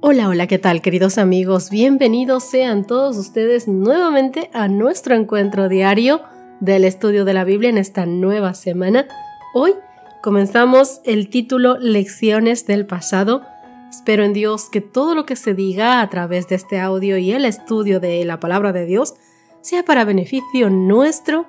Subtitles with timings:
[0.00, 1.70] Hola, hola, ¿qué tal queridos amigos?
[1.70, 6.22] Bienvenidos sean todos ustedes nuevamente a nuestro encuentro diario
[6.60, 9.08] del estudio de la Biblia en esta nueva semana.
[9.54, 9.74] Hoy
[10.22, 13.42] comenzamos el título Lecciones del pasado.
[13.90, 17.32] Espero en Dios que todo lo que se diga a través de este audio y
[17.32, 19.14] el estudio de la palabra de Dios
[19.62, 21.46] sea para beneficio nuestro,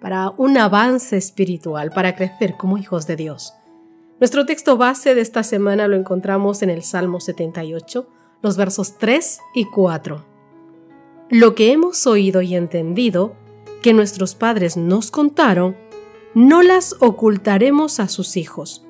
[0.00, 3.52] para un avance espiritual, para crecer como hijos de Dios.
[4.24, 8.08] Nuestro texto base de esta semana lo encontramos en el Salmo 78,
[8.40, 10.24] los versos 3 y 4.
[11.28, 13.36] Lo que hemos oído y entendido,
[13.82, 15.76] que nuestros padres nos contaron,
[16.32, 18.86] no las ocultaremos a sus hijos.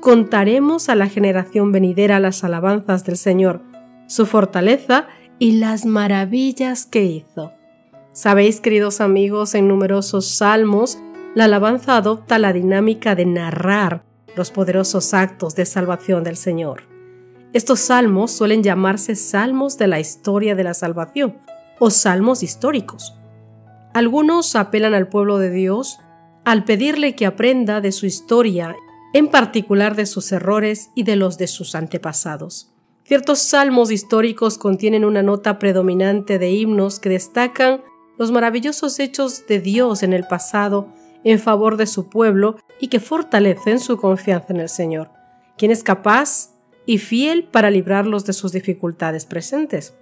[0.00, 3.62] Contaremos a la generación venidera las alabanzas del Señor,
[4.08, 5.06] su fortaleza
[5.38, 7.52] y las maravillas que hizo.
[8.10, 10.98] Sabéis, queridos amigos, en numerosos salmos,
[11.36, 16.84] la alabanza adopta la dinámica de narrar los poderosos actos de salvación del Señor.
[17.52, 21.38] Estos salmos suelen llamarse salmos de la historia de la salvación
[21.78, 23.14] o salmos históricos.
[23.92, 25.98] Algunos apelan al pueblo de Dios
[26.44, 28.74] al pedirle que aprenda de su historia,
[29.12, 32.72] en particular de sus errores y de los de sus antepasados.
[33.04, 37.82] Ciertos salmos históricos contienen una nota predominante de himnos que destacan
[38.16, 40.88] los maravillosos hechos de Dios en el pasado
[41.24, 45.10] en favor de su pueblo y que fortalecen su confianza en el Señor,
[45.56, 46.50] quien es capaz
[46.86, 49.94] y fiel para librarlos de sus dificultades presentes.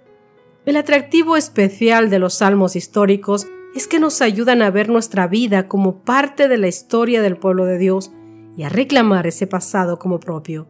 [0.65, 5.67] El atractivo especial de los salmos históricos es que nos ayudan a ver nuestra vida
[5.67, 8.11] como parte de la historia del pueblo de Dios
[8.57, 10.67] y a reclamar ese pasado como propio.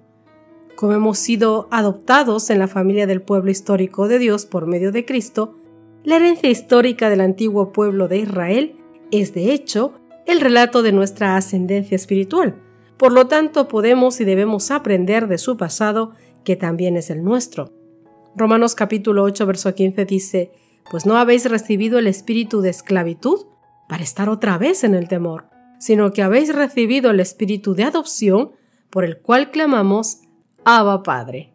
[0.75, 5.05] Como hemos sido adoptados en la familia del pueblo histórico de Dios por medio de
[5.05, 5.55] Cristo,
[6.03, 8.75] la herencia histórica del antiguo pueblo de Israel
[9.11, 10.00] es de hecho
[10.31, 12.55] el relato de nuestra ascendencia espiritual.
[12.97, 17.73] Por lo tanto, podemos y debemos aprender de su pasado, que también es el nuestro.
[18.35, 20.51] Romanos capítulo 8, verso 15 dice,
[20.89, 23.45] Pues no habéis recibido el espíritu de esclavitud
[23.89, 25.49] para estar otra vez en el temor,
[25.79, 28.51] sino que habéis recibido el espíritu de adopción,
[28.89, 30.21] por el cual clamamos,
[30.63, 31.53] Abba Padre.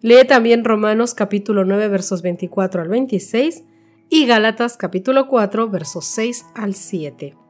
[0.00, 3.64] Lee también Romanos capítulo 9 versos 24 al 26
[4.10, 7.45] y Gálatas capítulo 4 versos 6 al 7.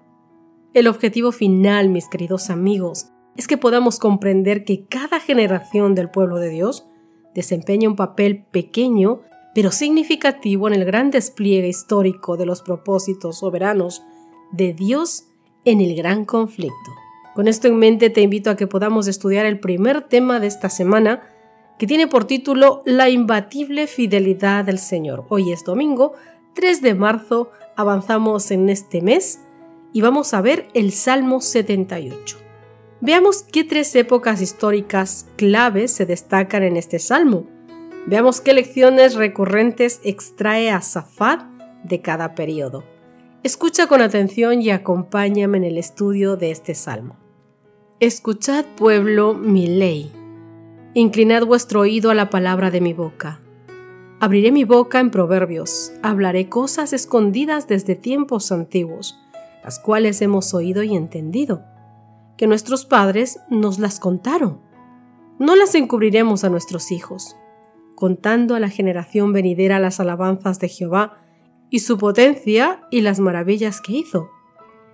[0.77, 6.37] El objetivo final, mis queridos amigos, es que podamos comprender que cada generación del pueblo
[6.37, 6.87] de Dios
[7.35, 9.23] desempeña un papel pequeño
[9.55, 14.03] pero significativo en el gran despliegue histórico de los propósitos soberanos
[14.53, 15.29] de Dios
[15.65, 16.93] en el gran conflicto.
[17.35, 20.69] Con esto en mente te invito a que podamos estudiar el primer tema de esta
[20.69, 21.23] semana,
[21.79, 25.25] que tiene por título La imbatible fidelidad del Señor.
[25.31, 26.13] Hoy es domingo,
[26.53, 29.41] 3 de marzo, avanzamos en este mes
[29.97, 32.37] y vamos a ver el Salmo 78.
[33.01, 37.47] Veamos qué tres épocas históricas claves se destacan en este salmo.
[38.07, 41.47] Veamos qué lecciones recurrentes extrae a Safad
[41.83, 42.85] de cada periodo.
[43.43, 47.17] Escucha con atención y acompáñame en el estudio de este salmo.
[47.99, 50.13] Escuchad, pueblo, mi ley.
[50.93, 53.41] Inclinad vuestro oído a la palabra de mi boca.
[54.21, 59.23] Abriré mi boca en proverbios, hablaré cosas escondidas desde tiempos antiguos
[59.67, 61.65] las cuales hemos oído y entendido,
[62.37, 64.61] que nuestros padres nos las contaron.
[65.41, 67.37] No las encubriremos a nuestros hijos,
[67.97, 71.19] contando a la generación venidera las alabanzas de Jehová
[71.69, 74.31] y su potencia y las maravillas que hizo.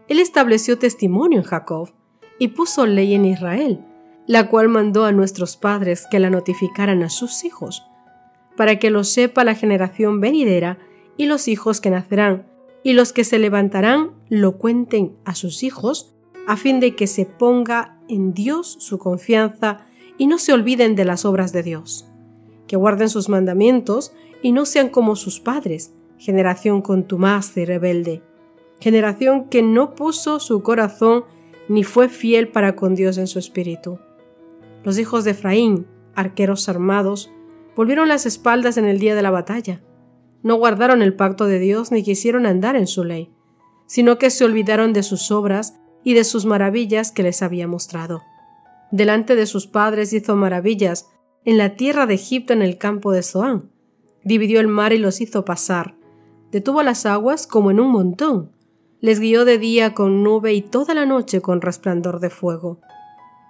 [0.09, 1.91] Él estableció testimonio en Jacob
[2.39, 3.85] y puso ley en Israel,
[4.27, 7.87] la cual mandó a nuestros padres que la notificaran a sus hijos,
[8.57, 10.79] para que lo sepa la generación venidera
[11.19, 12.47] y los hijos que nacerán,
[12.85, 16.15] y los que se levantarán lo cuenten a sus hijos,
[16.47, 19.87] a fin de que se ponga en Dios su confianza
[20.19, 22.09] y no se olviden de las obras de Dios,
[22.67, 24.13] que guarden sus mandamientos
[24.43, 28.23] y no sean como sus padres, generación contumaz y rebelde,
[28.81, 31.25] generación que no puso su corazón
[31.69, 33.99] ni fue fiel para con Dios en su espíritu.
[34.83, 37.31] Los hijos de Efraín, arqueros armados,
[37.77, 39.81] volvieron las espaldas en el día de la batalla
[40.43, 43.31] no guardaron el pacto de Dios ni quisieron andar en su ley,
[43.87, 48.23] sino que se olvidaron de sus obras y de sus maravillas que les había mostrado.
[48.91, 51.09] Delante de sus padres hizo maravillas
[51.45, 53.71] en la tierra de Egipto en el campo de Zoán.
[54.25, 55.95] Dividió el mar y los hizo pasar.
[56.51, 58.53] detuvo las aguas como en un montón,
[59.01, 62.79] les guió de día con nube y toda la noche con resplandor de fuego.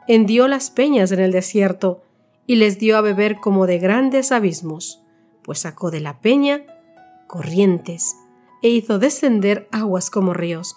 [0.07, 2.03] Hendió las peñas en el desierto
[2.47, 5.03] y les dio a beber como de grandes abismos,
[5.43, 6.65] pues sacó de la peña
[7.33, 8.19] corrientes
[8.61, 10.77] e hizo descender aguas como ríos.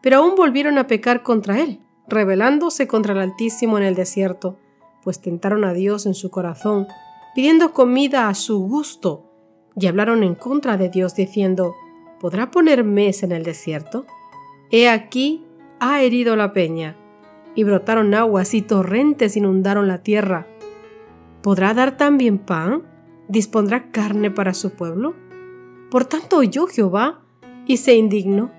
[0.00, 4.56] Pero aún volvieron a pecar contra él, rebelándose contra el Altísimo en el desierto,
[5.04, 6.86] pues tentaron a Dios en su corazón,
[7.34, 9.30] pidiendo comida a su gusto,
[9.76, 11.74] y hablaron en contra de Dios diciendo,
[12.20, 14.06] ¿podrá poner mes en el desierto?
[14.70, 15.44] He aquí,
[15.78, 16.96] ha herido la peña,
[17.54, 20.46] y brotaron aguas y torrentes inundaron la tierra.
[21.42, 22.82] ¿Podrá dar también pan?
[23.28, 25.21] ¿Dispondrá carne para su pueblo?
[25.92, 27.20] Por tanto oyó Jehová
[27.66, 28.50] y se indignó.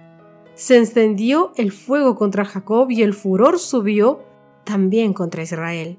[0.53, 4.19] Se encendió el fuego contra Jacob y el furor subió
[4.65, 5.97] también contra Israel,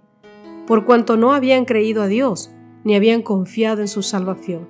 [0.69, 2.52] por cuanto no habían creído a Dios,
[2.84, 4.69] ni habían confiado en su salvación.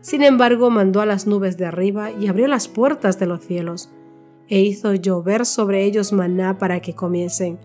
[0.00, 3.90] Sin embargo, mandó a las nubes de arriba y abrió las puertas de los cielos,
[4.46, 7.58] e hizo llover sobre ellos maná para que comiesen,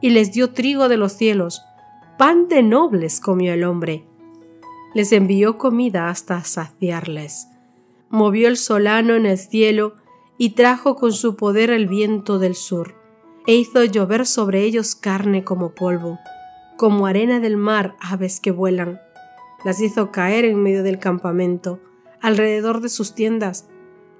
[0.00, 1.60] y les dio trigo de los cielos,
[2.16, 4.06] pan de nobles comió el hombre.
[4.94, 7.48] Les envió comida hasta saciarles.
[8.14, 9.96] Movió el solano en el cielo,
[10.38, 12.94] y trajo con su poder el viento del sur,
[13.46, 16.18] e hizo llover sobre ellos carne como polvo,
[16.78, 19.00] como arena del mar aves que vuelan
[19.64, 21.80] las hizo caer en medio del campamento,
[22.20, 23.66] alrededor de sus tiendas.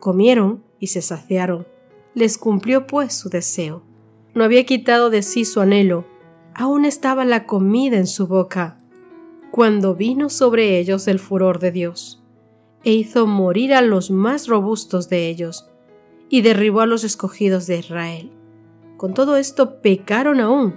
[0.00, 1.67] Comieron y se saciaron.
[2.14, 3.82] Les cumplió pues su deseo.
[4.35, 6.06] No había quitado de sí su anhelo,
[6.55, 8.79] aún estaba la comida en su boca,
[9.52, 12.24] cuando vino sobre ellos el furor de Dios,
[12.84, 15.66] e hizo morir a los más robustos de ellos,
[16.28, 18.31] y derribó a los escogidos de Israel.
[18.96, 20.75] Con todo esto pecaron aún,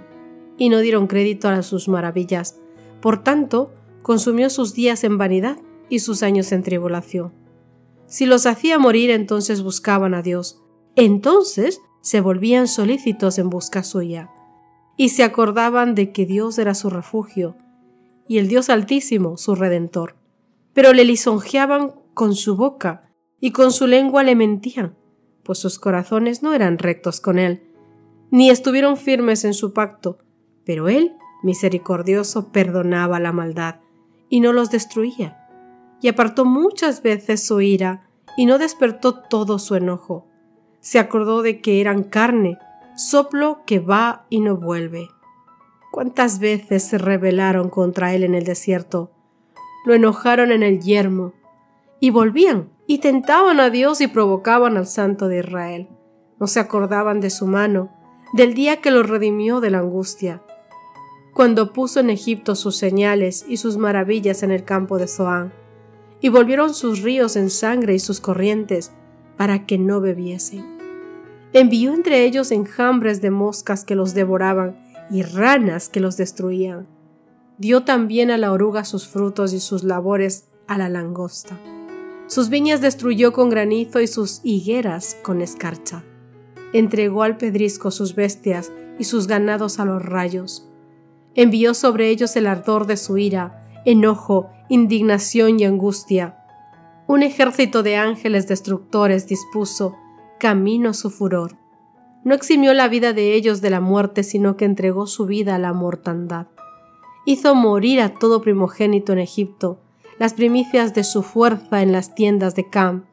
[0.56, 2.58] y no dieron crédito a sus maravillas.
[3.00, 3.72] Por tanto,
[4.02, 5.58] consumió sus días en vanidad
[5.88, 7.32] y sus años en tribulación.
[8.06, 10.60] Si los hacía morir, entonces buscaban a Dios.
[10.96, 14.30] Entonces se volvían solícitos en busca suya,
[14.96, 17.56] y se acordaban de que Dios era su refugio,
[18.26, 20.16] y el Dios Altísimo su redentor.
[20.72, 24.96] Pero le lisonjeaban con su boca, y con su lengua le mentían,
[25.44, 27.62] pues sus corazones no eran rectos con él,
[28.32, 30.18] ni estuvieron firmes en su pacto,
[30.64, 33.76] pero él, misericordioso, perdonaba la maldad
[34.28, 35.46] y no los destruía,
[36.02, 40.26] y apartó muchas veces su ira y no despertó todo su enojo.
[40.80, 42.58] Se acordó de que eran carne,
[42.96, 45.08] soplo que va y no vuelve.
[45.92, 49.12] ¿Cuántas veces se rebelaron contra él en el desierto?
[49.86, 51.34] Lo enojaron en el yermo,
[52.00, 55.88] y volvían, y tentaban a Dios y provocaban al Santo de Israel.
[56.40, 57.90] No se acordaban de su mano,
[58.32, 60.42] del día que los redimió de la angustia,
[61.34, 65.52] cuando puso en Egipto sus señales y sus maravillas en el campo de Zoán,
[66.20, 68.92] y volvieron sus ríos en sangre y sus corrientes,
[69.36, 70.78] para que no bebiesen.
[71.52, 74.76] Envió entre ellos enjambres de moscas que los devoraban
[75.10, 76.88] y ranas que los destruían.
[77.56, 81.58] Dio también a la oruga sus frutos y sus labores a la langosta.
[82.28, 86.04] Sus viñas destruyó con granizo y sus higueras con escarcha.
[86.72, 90.68] Entregó al pedrisco sus bestias y sus ganados a los rayos
[91.38, 96.36] envió sobre ellos el ardor de su ira, enojo, indignación y angustia.
[97.06, 99.94] Un ejército de ángeles destructores dispuso
[100.40, 101.56] camino su furor.
[102.24, 105.58] No eximió la vida de ellos de la muerte, sino que entregó su vida a
[105.60, 106.48] la mortandad.
[107.24, 109.78] Hizo morir a todo primogénito en Egipto,
[110.18, 113.04] las primicias de su fuerza en las tiendas de Cam.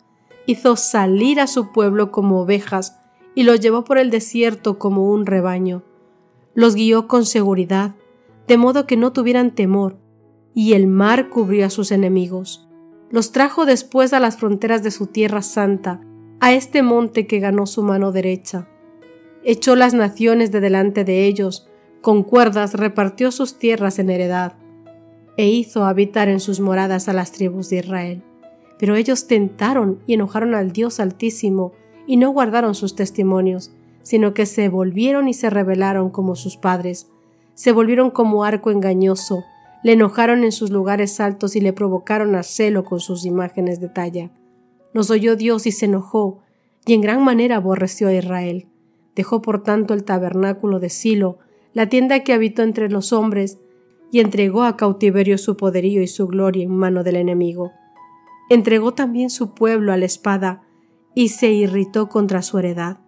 [0.45, 2.99] Hizo salir a su pueblo como ovejas
[3.33, 5.83] y los llevó por el desierto como un rebaño.
[6.53, 7.95] Los guió con seguridad
[8.47, 9.97] de modo que no tuvieran temor,
[10.53, 12.67] y el mar cubrió a sus enemigos.
[13.09, 16.01] Los trajo después a las fronteras de su tierra santa,
[16.39, 18.67] a este monte que ganó su mano derecha.
[19.43, 21.67] Echó las naciones de delante de ellos,
[22.01, 24.53] con cuerdas repartió sus tierras en heredad,
[25.37, 28.23] e hizo habitar en sus moradas a las tribus de Israel.
[28.77, 31.73] Pero ellos tentaron y enojaron al Dios Altísimo,
[32.07, 37.07] y no guardaron sus testimonios, sino que se volvieron y se rebelaron como sus padres,
[37.55, 39.43] se volvieron como arco engañoso,
[39.83, 43.89] le enojaron en sus lugares altos y le provocaron a celo con sus imágenes de
[43.89, 44.31] talla.
[44.93, 46.39] Los oyó Dios y se enojó,
[46.85, 48.67] y en gran manera aborreció a Israel.
[49.15, 51.39] Dejó por tanto el tabernáculo de Silo,
[51.73, 53.59] la tienda que habitó entre los hombres,
[54.15, 57.73] y entregó a cautiverio su poderío y su gloria en mano del enemigo.
[58.49, 60.63] Entregó también su pueblo a la espada,
[61.13, 62.99] y se irritó contra su heredad.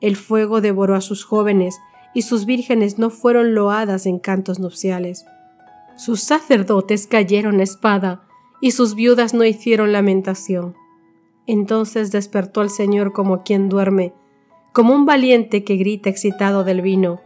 [0.00, 1.80] El fuego devoró a sus jóvenes,
[2.14, 5.24] y sus vírgenes no fueron loadas en cantos nupciales.
[5.96, 8.22] Sus sacerdotes cayeron espada,
[8.60, 10.76] y sus viudas no hicieron lamentación.
[11.48, 14.14] Entonces despertó el Señor como quien duerme,
[14.72, 17.20] como un valiente que grita excitado del vino,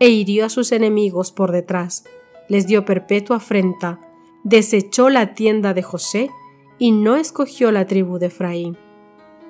[0.00, 2.04] e hirió a sus enemigos por detrás,
[2.48, 4.00] les dio perpetua afrenta,
[4.44, 6.30] desechó la tienda de José
[6.78, 8.76] y no escogió la tribu de Efraín,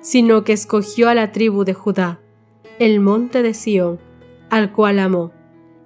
[0.01, 2.19] sino que escogió a la tribu de Judá,
[2.79, 3.99] el monte de Sión,
[4.49, 5.31] al cual amó.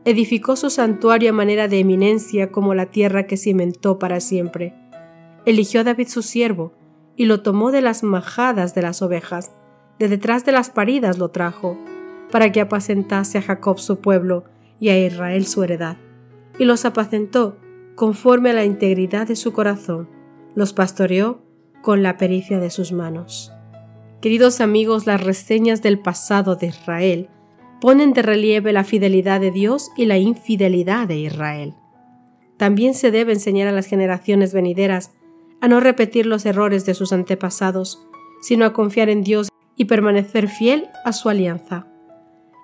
[0.05, 4.73] Edificó su santuario a manera de eminencia como la tierra que cimentó para siempre.
[5.45, 6.73] Eligió a David su siervo,
[7.15, 9.51] y lo tomó de las majadas de las ovejas,
[9.99, 11.77] de detrás de las paridas lo trajo,
[12.31, 14.43] para que apacentase a Jacob su pueblo
[14.79, 15.97] y a Israel su heredad,
[16.59, 17.57] y los apacentó
[17.95, 20.07] conforme a la integridad de su corazón,
[20.55, 21.41] los pastoreó
[21.81, 23.51] con la pericia de sus manos.
[24.21, 27.29] Queridos amigos, las reseñas del pasado de Israel
[27.79, 31.73] ponen de relieve la fidelidad de Dios y la infidelidad de Israel.
[32.57, 35.11] También se debe enseñar a las generaciones venideras
[35.61, 38.05] a no repetir los errores de sus antepasados,
[38.41, 41.87] sino a confiar en Dios y permanecer fiel a su alianza.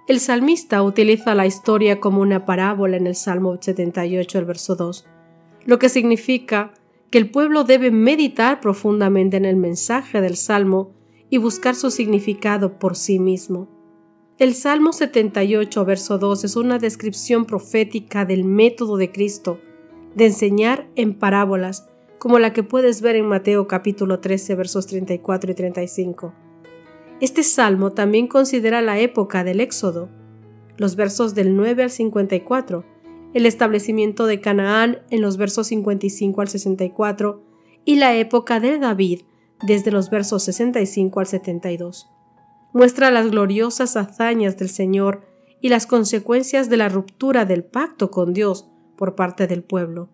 [0.05, 5.05] El salmista utiliza la historia como una parábola en el Salmo 78, el verso 2,
[5.65, 6.73] lo que significa
[7.09, 10.91] que el pueblo debe meditar profundamente en el mensaje del Salmo
[11.29, 13.69] y buscar su significado por sí mismo.
[14.39, 19.61] El Salmo 78, verso 2 es una descripción profética del método de Cristo
[20.15, 21.87] de enseñar en parábolas,
[22.19, 26.33] como la que puedes ver en Mateo capítulo 13, versos 34 y 35.
[27.23, 30.09] Este salmo también considera la época del Éxodo,
[30.75, 32.83] los versos del 9 al 54,
[33.33, 37.41] el establecimiento de Canaán en los versos 55 al 64
[37.85, 39.21] y la época de David
[39.65, 42.09] desde los versos 65 al 72.
[42.73, 45.21] Muestra las gloriosas hazañas del Señor
[45.61, 50.09] y las consecuencias de la ruptura del pacto con Dios por parte del pueblo.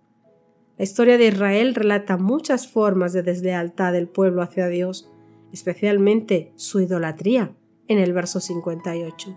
[0.77, 5.09] La historia de Israel relata muchas formas de deslealtad del pueblo hacia Dios,
[5.51, 7.55] especialmente su idolatría,
[7.87, 9.35] en el verso 58.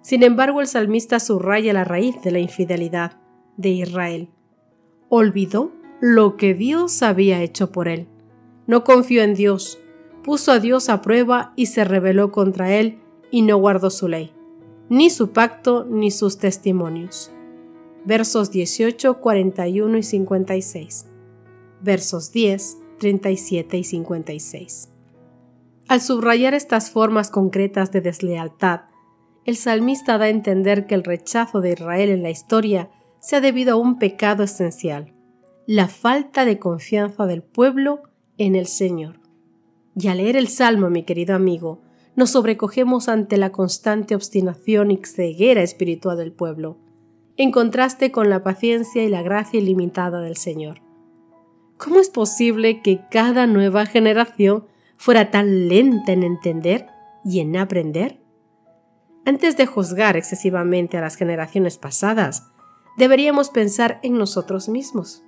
[0.00, 3.20] Sin embargo, el salmista subraya la raíz de la infidelidad
[3.56, 4.30] de Israel.
[5.08, 8.06] Olvidó lo que Dios había hecho por él.
[8.66, 9.78] No confió en Dios,
[10.24, 12.98] puso a Dios a prueba y se rebeló contra él
[13.30, 14.32] y no guardó su ley,
[14.88, 17.30] ni su pacto ni sus testimonios.
[18.04, 21.06] Versos 18, 41 y 56.
[21.82, 24.95] Versos 10, 37 y 56.
[25.88, 28.82] Al subrayar estas formas concretas de deslealtad,
[29.44, 32.90] el salmista da a entender que el rechazo de Israel en la historia
[33.20, 35.14] se ha debido a un pecado esencial,
[35.66, 38.02] la falta de confianza del pueblo
[38.36, 39.20] en el Señor.
[39.96, 41.82] Y al leer el Salmo, mi querido amigo,
[42.16, 46.78] nos sobrecogemos ante la constante obstinación y ceguera espiritual del pueblo,
[47.36, 50.80] en contraste con la paciencia y la gracia ilimitada del Señor.
[51.76, 54.64] ¿Cómo es posible que cada nueva generación
[54.96, 56.86] fuera tan lenta en entender
[57.24, 58.20] y en aprender?
[59.24, 62.52] Antes de juzgar excesivamente a las generaciones pasadas,
[62.96, 65.24] deberíamos pensar en nosotros mismos.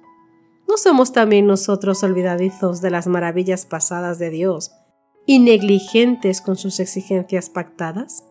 [0.68, 4.72] ¿No somos también nosotros olvidadizos de las maravillas pasadas de Dios
[5.26, 8.24] y negligentes con sus exigencias pactadas?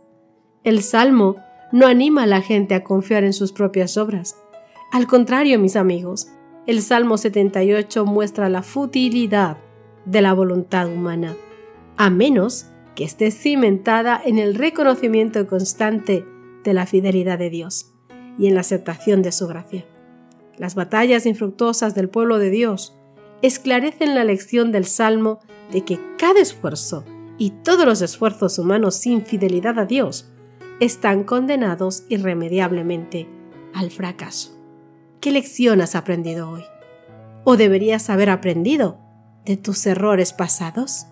[0.63, 1.35] El Salmo
[1.71, 4.37] no anima a la gente a confiar en sus propias obras.
[4.91, 6.29] Al contrario, mis amigos,
[6.65, 9.57] el Salmo 78 muestra la futilidad
[10.07, 11.35] de la voluntad humana,
[11.97, 16.25] a menos que esté cimentada en el reconocimiento constante
[16.63, 17.93] de la fidelidad de Dios
[18.39, 19.85] y en la aceptación de su gracia.
[20.57, 22.97] Las batallas infructuosas del pueblo de Dios
[23.41, 25.39] esclarecen la lección del Salmo
[25.71, 27.03] de que cada esfuerzo
[27.37, 30.31] y todos los esfuerzos humanos sin fidelidad a Dios
[30.79, 33.27] están condenados irremediablemente
[33.73, 34.57] al fracaso.
[35.19, 36.63] ¿Qué lección has aprendido hoy?
[37.43, 38.99] ¿O deberías haber aprendido
[39.47, 41.07] de tus errores pasados?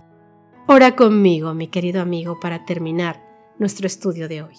[0.68, 3.24] Ora conmigo, mi querido amigo, para terminar
[3.58, 4.56] nuestro estudio de hoy.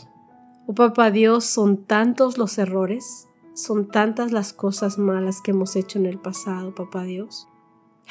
[0.66, 5.99] Oh papá Dios, son tantos los errores, son tantas las cosas malas que hemos hecho
[5.99, 7.49] en el pasado, papá Dios.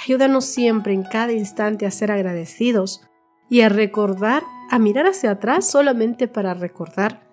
[0.04, 3.02] Ayúdanos siempre en cada instante a ser agradecidos
[3.50, 7.28] y a recordar, a mirar hacia atrás solamente para recordar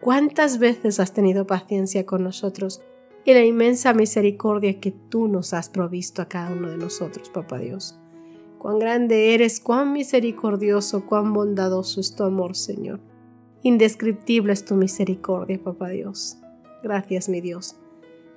[0.00, 2.82] cuántas veces has tenido paciencia con nosotros
[3.26, 7.58] y la inmensa misericordia que tú nos has provisto a cada uno de nosotros, papá
[7.58, 7.98] Dios.
[8.56, 13.00] Cuán grande eres, cuán misericordioso, cuán bondadoso es tu amor, Señor.
[13.62, 16.38] Indescriptible es tu misericordia, papá Dios.
[16.84, 17.76] Gracias, mi Dios.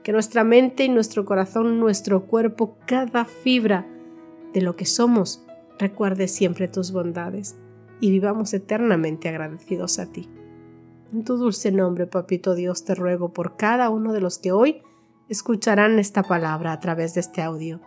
[0.01, 3.88] Que nuestra mente y nuestro corazón, nuestro cuerpo, cada fibra
[4.53, 5.46] de lo que somos,
[5.77, 7.55] recuerde siempre tus bondades
[8.01, 10.27] y vivamos eternamente agradecidos a ti.
[11.11, 14.83] En tu dulce nombre, Papito Dios, te ruego por cada uno de los que hoy
[15.27, 17.79] escucharán esta palabra a través de este audio,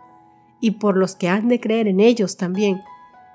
[0.59, 2.81] y por los que han de creer en ellos también,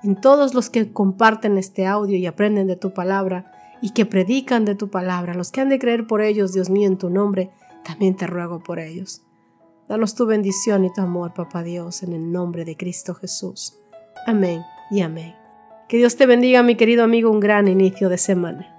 [0.03, 4.63] en todos los que comparten este audio y aprenden de tu palabra y que predican
[4.63, 7.49] de tu palabra, los que han de creer por ellos, Dios mío, en tu nombre,
[7.83, 9.23] también te ruego por ellos.
[9.87, 13.79] Danos tu bendición y tu amor, Papá Dios, en el nombre de Cristo Jesús.
[14.27, 15.33] Amén y amén.
[15.87, 18.78] Que Dios te bendiga, mi querido amigo, un gran inicio de semana.